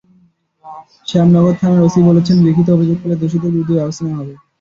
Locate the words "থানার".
1.59-1.85